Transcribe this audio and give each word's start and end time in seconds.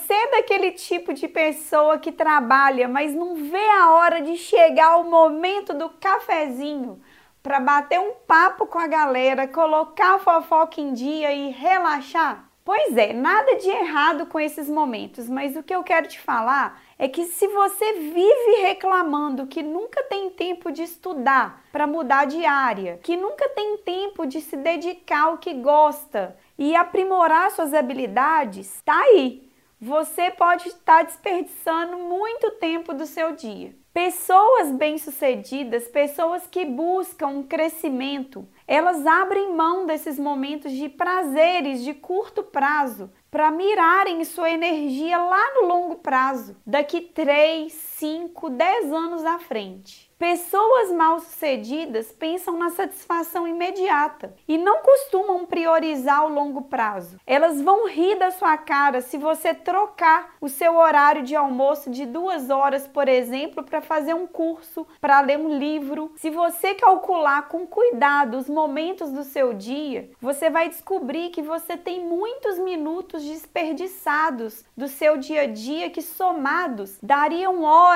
Você 0.00 0.14
é 0.14 0.30
daquele 0.30 0.72
tipo 0.72 1.12
de 1.12 1.28
pessoa 1.28 1.98
que 1.98 2.10
trabalha, 2.10 2.88
mas 2.88 3.14
não 3.14 3.34
vê 3.34 3.68
a 3.78 3.90
hora 3.90 4.22
de 4.22 4.34
chegar 4.36 4.96
o 4.96 5.04
momento 5.04 5.74
do 5.74 5.90
cafezinho 5.90 7.00
para 7.42 7.60
bater 7.60 8.00
um 8.00 8.12
papo 8.26 8.66
com 8.66 8.78
a 8.78 8.86
galera, 8.86 9.46
colocar 9.46 10.14
a 10.14 10.18
fofoca 10.18 10.80
em 10.80 10.94
dia 10.94 11.32
e 11.32 11.50
relaxar? 11.50 12.48
Pois 12.64 12.96
é, 12.96 13.12
nada 13.12 13.56
de 13.56 13.68
errado 13.68 14.26
com 14.26 14.40
esses 14.40 14.70
momentos, 14.70 15.28
mas 15.28 15.54
o 15.54 15.62
que 15.62 15.74
eu 15.74 15.82
quero 15.82 16.08
te 16.08 16.18
falar 16.18 16.80
é 16.98 17.06
que 17.06 17.26
se 17.26 17.46
você 17.48 17.92
vive 17.92 18.62
reclamando 18.62 19.46
que 19.46 19.62
nunca 19.62 20.02
tem 20.04 20.30
tempo 20.30 20.72
de 20.72 20.82
estudar 20.82 21.62
para 21.70 21.86
mudar 21.86 22.24
de 22.24 22.44
área, 22.46 22.98
que 23.02 23.16
nunca 23.16 23.48
tem 23.50 23.76
tempo 23.78 24.26
de 24.26 24.40
se 24.40 24.56
dedicar 24.56 25.24
ao 25.26 25.38
que 25.38 25.52
gosta 25.54 26.36
e 26.58 26.74
aprimorar 26.74 27.50
suas 27.50 27.74
habilidades, 27.74 28.80
tá 28.82 28.98
aí 28.98 29.49
você 29.80 30.30
pode 30.30 30.68
estar 30.68 31.04
desperdiçando 31.04 31.96
muito 31.96 32.50
tempo 32.52 32.92
do 32.92 33.06
seu 33.06 33.34
dia. 33.34 33.74
Pessoas 33.94 34.70
bem-sucedidas, 34.70 35.88
pessoas 35.88 36.46
que 36.46 36.64
buscam 36.64 37.42
crescimento, 37.42 38.46
elas 38.68 39.04
abrem 39.04 39.52
mão 39.52 39.86
desses 39.86 40.16
momentos 40.18 40.70
de 40.70 40.88
prazeres 40.88 41.82
de 41.82 41.92
curto 41.94 42.42
prazo 42.42 43.10
para 43.30 43.50
mirarem 43.50 44.22
sua 44.24 44.50
energia 44.50 45.18
lá 45.18 45.54
no 45.54 45.66
longo 45.66 45.96
prazo, 45.96 46.56
daqui 46.64 47.00
3, 47.00 47.72
5, 48.00 48.48
10 48.48 48.94
anos 48.94 49.26
à 49.26 49.38
frente. 49.38 50.10
Pessoas 50.18 50.92
mal-sucedidas 50.92 52.12
pensam 52.12 52.58
na 52.58 52.68
satisfação 52.68 53.48
imediata 53.48 54.34
e 54.46 54.58
não 54.58 54.82
costumam 54.82 55.46
priorizar 55.46 56.26
o 56.26 56.32
longo 56.32 56.62
prazo. 56.62 57.18
Elas 57.26 57.60
vão 57.60 57.88
rir 57.88 58.18
da 58.18 58.30
sua 58.30 58.58
cara 58.58 59.00
se 59.00 59.16
você 59.16 59.54
trocar 59.54 60.34
o 60.38 60.48
seu 60.48 60.76
horário 60.76 61.22
de 61.22 61.34
almoço 61.34 61.90
de 61.90 62.04
duas 62.04 62.50
horas, 62.50 62.86
por 62.86 63.08
exemplo, 63.08 63.64
para 63.64 63.80
fazer 63.80 64.12
um 64.12 64.26
curso, 64.26 64.86
para 65.00 65.22
ler 65.22 65.38
um 65.38 65.58
livro. 65.58 66.12
Se 66.16 66.28
você 66.28 66.74
calcular 66.74 67.48
com 67.48 67.66
cuidado 67.66 68.36
os 68.36 68.48
momentos 68.48 69.10
do 69.10 69.24
seu 69.24 69.54
dia, 69.54 70.10
você 70.20 70.50
vai 70.50 70.68
descobrir 70.68 71.30
que 71.30 71.40
você 71.40 71.78
tem 71.78 72.04
muitos 72.04 72.58
minutos 72.58 73.24
desperdiçados 73.24 74.64
do 74.76 74.86
seu 74.86 75.16
dia 75.16 75.42
a 75.42 75.46
dia 75.46 75.88
que 75.88 76.02
somados 76.02 76.98
dariam 77.02 77.62
horas 77.62 77.89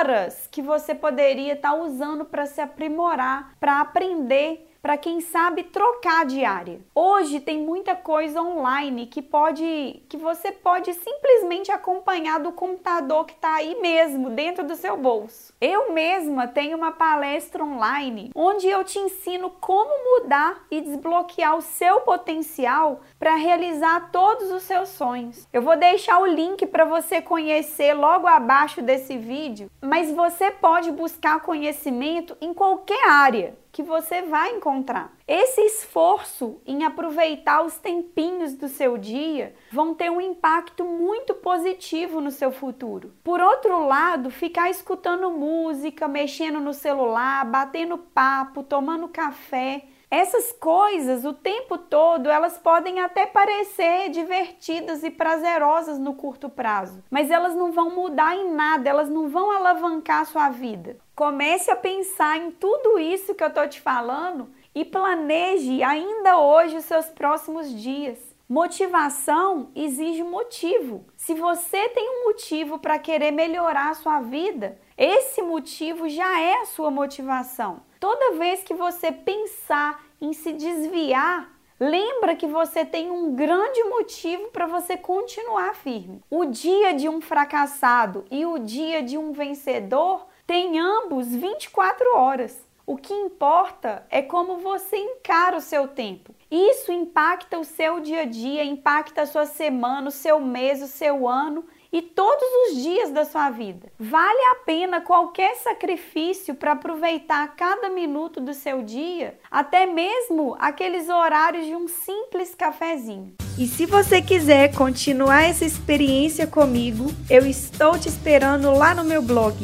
que 0.51 0.61
você 0.61 0.93
poderia 0.93 1.53
estar 1.53 1.71
tá 1.71 1.75
usando 1.75 2.25
para 2.25 2.45
se 2.45 2.59
aprimorar, 2.59 3.55
para 3.59 3.79
aprender 3.79 4.74
para 4.85 4.97
quem 4.97 5.19
sabe 5.19 5.63
trocar 5.63 6.27
de 6.27 6.45
área. 6.45 6.79
Hoje 6.93 7.39
tem 7.39 7.59
muita 7.59 7.95
coisa 7.95 8.39
online 8.39 9.07
que 9.07 9.19
pode 9.19 10.03
que 10.07 10.15
você 10.15 10.51
pode 10.51 10.93
simplesmente 10.93 11.71
acompanhar 11.71 12.39
do 12.39 12.51
computador 12.51 13.25
que 13.25 13.33
está 13.33 13.55
aí 13.55 13.81
mesmo 13.81 14.29
dentro 14.29 14.63
do 14.63 14.75
seu 14.75 14.95
bolso. 14.95 15.51
Eu 15.59 15.91
mesma 15.91 16.47
tenho 16.47 16.77
uma 16.77 16.91
palestra 16.91 17.63
online 17.63 18.29
onde 18.35 18.67
eu 18.67 18.83
te 18.83 18.99
ensino 18.99 19.49
como 19.49 20.21
mudar 20.21 20.63
e 20.69 20.79
desbloquear 20.79 21.57
o 21.57 21.63
seu 21.63 22.01
potencial 22.01 23.01
para 23.17 23.33
realizar 23.33 24.11
todos 24.11 24.51
os 24.51 24.61
seus 24.61 24.89
sonhos. 24.89 25.47
Eu 25.51 25.63
vou 25.63 25.75
deixar 25.75 26.19
o 26.19 26.27
link 26.27 26.63
para 26.67 26.85
você 26.85 27.23
conhecer 27.23 27.95
logo 27.95 28.27
abaixo 28.27 28.83
desse 28.83 29.17
vídeo, 29.17 29.67
mas 29.81 30.11
você 30.11 30.51
pode 30.51 30.91
buscar 30.91 31.41
conhecimento 31.41 32.37
em 32.39 32.53
qualquer 32.53 33.09
área 33.09 33.64
que 33.75 33.83
você 33.83 34.21
vai 34.21 34.55
encontrar. 34.55 35.11
Esse 35.27 35.59
esforço 35.59 36.61
em 36.65 36.85
aproveitar 36.85 37.61
os 37.61 37.75
tempinhos 37.77 38.53
do 38.53 38.69
seu 38.69 38.97
dia 38.97 39.53
vão 39.69 39.93
ter 39.93 40.09
um 40.09 40.21
impacto 40.21 40.85
muito 40.85 41.33
positivo 41.33 42.21
no 42.21 42.31
seu 42.31 42.53
futuro. 42.53 43.13
Por 43.21 43.41
outro 43.41 43.85
lado, 43.85 44.29
ficar 44.29 44.69
escutando 44.69 45.29
música, 45.29 46.07
mexendo 46.07 46.61
no 46.61 46.73
celular, 46.73 47.43
batendo 47.43 47.97
papo, 47.97 48.63
tomando 48.63 49.09
café, 49.09 49.83
essas 50.15 50.53
coisas, 50.53 51.25
o 51.25 51.33
tempo 51.33 51.77
todo, 51.77 52.29
elas 52.29 52.57
podem 52.57 53.01
até 53.01 53.25
parecer 53.25 54.09
divertidas 54.09 55.03
e 55.03 55.11
prazerosas 55.11 55.99
no 55.99 56.13
curto 56.13 56.49
prazo, 56.49 57.03
mas 57.11 57.29
elas 57.29 57.53
não 57.53 57.71
vão 57.71 57.89
mudar 57.89 58.35
em 58.35 58.49
nada, 58.53 58.89
elas 58.89 59.09
não 59.09 59.27
vão 59.27 59.51
alavancar 59.51 60.21
a 60.21 60.25
sua 60.25 60.49
vida. 60.49 60.97
Comece 61.13 61.69
a 61.69 61.75
pensar 61.75 62.37
em 62.37 62.51
tudo 62.51 62.97
isso 62.97 63.35
que 63.35 63.43
eu 63.43 63.49
estou 63.49 63.67
te 63.67 63.81
falando 63.81 64.49
e 64.73 64.85
planeje 64.85 65.83
ainda 65.83 66.37
hoje 66.39 66.77
os 66.77 66.85
seus 66.85 67.07
próximos 67.07 67.69
dias. 67.69 68.17
Motivação 68.47 69.71
exige 69.75 70.23
motivo. 70.23 71.03
Se 71.17 71.33
você 71.33 71.89
tem 71.89 72.07
um 72.07 72.25
motivo 72.25 72.77
para 72.77 72.99
querer 72.99 73.31
melhorar 73.31 73.89
a 73.89 73.95
sua 73.95 74.21
vida, 74.21 74.79
esse 74.95 75.41
motivo 75.41 76.07
já 76.07 76.39
é 76.39 76.61
a 76.61 76.65
sua 76.65 76.91
motivação. 76.91 77.81
Toda 77.99 78.37
vez 78.37 78.61
que 78.61 78.75
você 78.75 79.11
pensar 79.11 80.04
em 80.21 80.33
se 80.33 80.53
desviar, 80.53 81.51
lembra 81.79 82.35
que 82.35 82.47
você 82.47 82.85
tem 82.85 83.11
um 83.11 83.35
grande 83.35 83.83
motivo 83.83 84.49
para 84.49 84.65
você 84.65 84.97
continuar 84.97 85.75
firme. 85.75 86.21
O 86.29 86.45
dia 86.45 86.93
de 86.93 87.09
um 87.09 87.21
fracassado 87.21 88.25
e 88.31 88.45
o 88.45 88.57
dia 88.57 89.03
de 89.03 89.17
um 89.17 89.31
vencedor 89.31 90.25
tem 90.47 90.79
ambos 90.79 91.27
24 91.27 92.15
horas. 92.15 92.65
O 92.87 92.97
que 92.97 93.13
importa 93.13 94.05
é 94.11 94.21
como 94.21 94.57
você 94.57 94.95
encara 94.95 95.57
o 95.57 95.61
seu 95.61 95.87
tempo. 95.87 96.35
Isso 96.51 96.91
impacta 96.91 97.57
o 97.57 97.63
seu 97.63 97.99
dia 97.99 98.21
a 98.21 98.25
dia, 98.25 98.63
impacta 98.63 99.23
a 99.23 99.25
sua 99.25 99.47
semana, 99.47 100.09
o 100.09 100.11
seu 100.11 100.39
mês, 100.39 100.83
o 100.83 100.87
seu 100.87 101.27
ano 101.27 101.65
e 101.95 102.01
todos 102.01 102.43
os 102.67 102.83
dias 102.83 103.09
da 103.09 103.23
sua 103.23 103.49
vida. 103.49 103.87
Vale 103.97 104.41
a 104.51 104.55
pena 104.65 104.99
qualquer 104.99 105.55
sacrifício 105.55 106.53
para 106.53 106.73
aproveitar 106.73 107.55
cada 107.55 107.89
minuto 107.89 108.41
do 108.41 108.53
seu 108.53 108.83
dia, 108.83 109.39
até 109.49 109.85
mesmo 109.85 110.57
aqueles 110.59 111.07
horários 111.07 111.65
de 111.65 111.73
um 111.73 111.87
simples 111.87 112.53
cafezinho. 112.53 113.35
E 113.57 113.65
se 113.65 113.85
você 113.85 114.21
quiser 114.21 114.75
continuar 114.75 115.43
essa 115.43 115.63
experiência 115.63 116.45
comigo, 116.45 117.05
eu 117.29 117.45
estou 117.45 117.97
te 117.97 118.09
esperando 118.09 118.73
lá 118.73 118.93
no 118.93 119.05
meu 119.05 119.21
blog 119.21 119.55